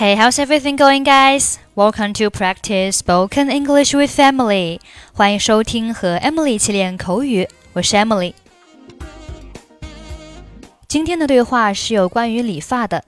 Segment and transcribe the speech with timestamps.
[0.00, 1.58] Hey, how's everything going, guys?
[1.74, 4.80] Welcome to practice spoken English with Emily.
[5.12, 8.34] 欢迎收听和 Emily 一起练口语，我是 Emily。
[10.88, 13.04] 今天的对话是有关于理发的。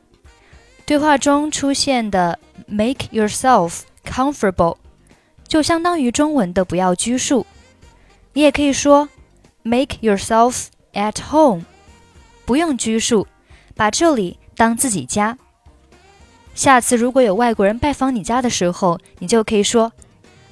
[0.85, 4.77] 对话中出现的 "make yourself comfortable"
[5.47, 7.47] 就相当于中文的“不要拘束”。
[8.33, 9.09] 你也可以说
[9.63, 11.65] "make yourself at home"，
[12.45, 13.27] 不用拘束，
[13.75, 15.37] 把这里当自己家。
[16.56, 19.92] 下次如果有外国人拜访你家的时候，你就可以说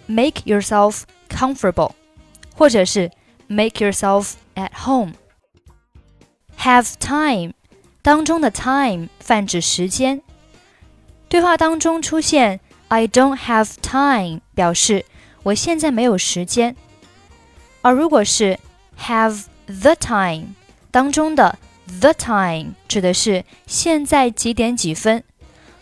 [0.08, 1.92] "Make yourself comfortable"，
[2.56, 3.12] 或者是
[3.48, 5.14] "Make yourself at home"。
[6.60, 7.54] Have time
[8.02, 10.22] 当中的 time 泛指时间。
[11.30, 15.06] 对话当中出现 "I don't have time" 表示
[15.44, 16.76] 我现在没有时间。
[17.82, 18.60] 而如果是
[19.00, 20.56] "Have the time"
[20.90, 21.58] 当中的
[22.00, 25.24] the time 指的是现在几点几分。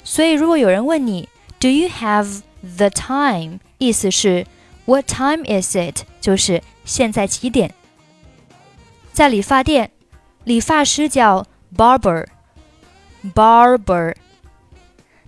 [0.10, 2.42] 所以，如果有人问你 "Do you have
[2.78, 4.48] the time"，意思是
[4.86, 7.76] "What time is it"，就是现在几点。
[9.14, 9.92] 在理发店，
[10.46, 11.46] 理发师叫
[11.78, 12.26] barber，barber。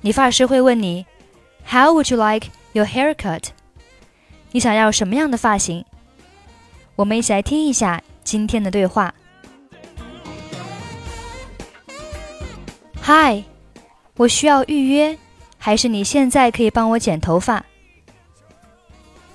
[0.02, 1.06] 理发师会问你
[1.70, 3.50] "How would you like your haircut"？
[4.52, 5.86] 你想要什么样的发型？
[6.96, 9.14] 我们一起来听一下今天的对话。
[13.04, 13.51] Hi。
[14.21, 15.19] 我需要预约，
[15.59, 17.65] 还是你现在可以帮我剪头发？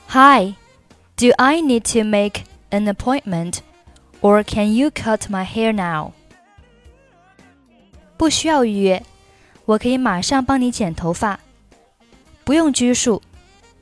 [0.10, 0.56] Hi,
[1.16, 3.60] do I need to make an appointment,
[4.22, 6.12] or can you cut my hair now?
[8.18, 9.04] 不需要预约，
[9.66, 11.40] 我可以马上帮你剪头发，
[12.44, 13.22] 不用拘束，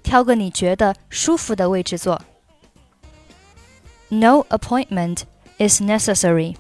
[0.04, 2.22] 挑个你觉得舒服的位置坐。
[4.10, 5.24] No appointment
[5.58, 6.56] is necessary.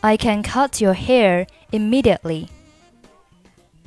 [0.00, 2.48] I can cut your hair immediately.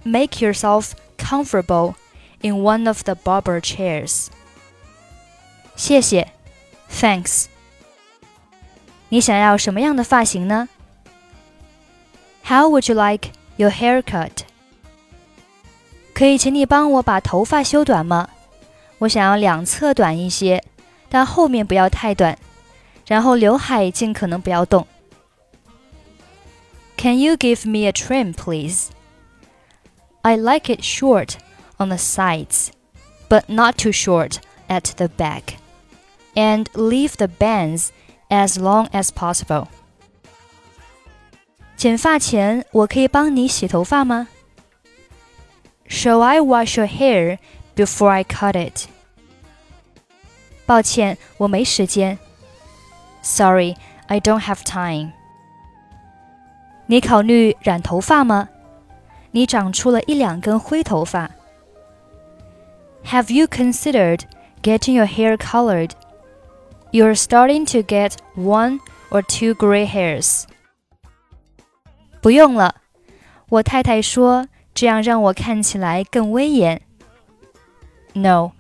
[0.04, 1.96] Make yourself comfortable
[2.42, 4.28] in one of the barber chairs.
[5.76, 6.28] 谢谢，
[6.90, 7.46] Thanks。
[9.10, 10.70] 你想要什么样的发型呢？
[12.44, 14.44] How would you like your haircut?
[16.14, 18.30] 可以请你帮我把头发修短吗？
[19.00, 20.64] 我想要两侧短一些，
[21.08, 22.38] 但后面不要太短，
[23.08, 24.86] 然后刘海尽可能不要动。
[26.98, 28.90] Can you give me a trim, please?
[30.24, 31.38] I like it short
[31.78, 32.72] on the sides,
[33.30, 35.58] but not too short at the back,
[36.36, 37.92] and leave the bands
[38.30, 39.68] as long as possible.
[41.78, 44.28] 剪发前，我可以帮你洗头发吗？
[45.88, 47.40] Shall I wash your hair
[47.76, 48.88] before I cut it?
[50.66, 52.20] 抱歉，我没时间。
[53.22, 53.76] Sorry,
[54.08, 55.14] I don't have time.
[56.88, 58.50] 你考虑染头发吗？
[59.34, 61.30] 你长出了一两根灰头发。
[63.06, 64.22] Have you considered
[64.62, 65.92] getting your hair colored?
[66.92, 68.80] You're starting to get one
[69.10, 70.44] or two gray hairs.
[72.22, 72.76] 不用了，
[73.50, 76.82] 我太太说这样让我看起来更威严。
[78.14, 78.52] No,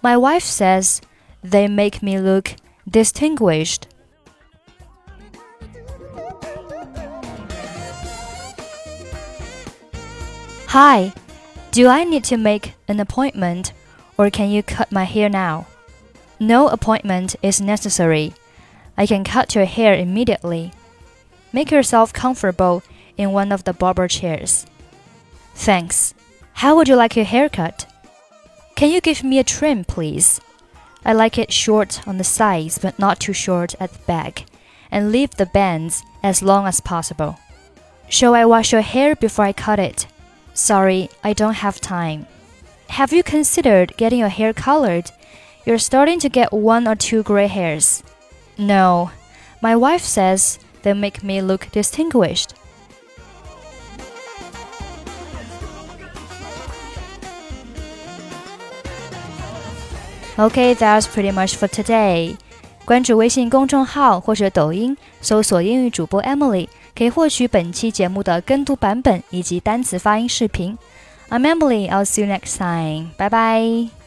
[0.00, 1.00] my wife says
[1.42, 2.50] they make me look
[2.90, 3.82] distinguished.
[10.71, 11.11] Hi,
[11.71, 13.73] do I need to make an appointment
[14.17, 15.67] or can you cut my hair now?
[16.39, 18.33] No appointment is necessary.
[18.97, 20.71] I can cut your hair immediately.
[21.51, 22.83] Make yourself comfortable
[23.17, 24.65] in one of the barber chairs.
[25.55, 26.13] Thanks.
[26.53, 27.85] How would you like your haircut?
[28.77, 30.39] Can you give me a trim, please?
[31.03, 34.45] I like it short on the sides but not too short at the back,
[34.89, 37.37] and leave the bands as long as possible.
[38.07, 40.07] Shall I wash your hair before I cut it?
[40.54, 42.26] Sorry, I don't have time.
[42.88, 45.10] Have you considered getting your hair colored?
[45.64, 48.02] You're starting to get one or two gray hairs.
[48.56, 49.10] No,
[49.60, 52.54] my wife says they make me look distinguished.
[60.38, 62.36] Okay, that's pretty much for today.
[62.84, 66.68] 关注微信公众号或者抖音，搜索英语主播 Emily。
[66.95, 70.77] 可以获取本期节目的跟读版本以及单词发音视频。
[71.29, 73.11] I'm Emily, I'll see you next time.
[73.17, 74.00] Bye bye.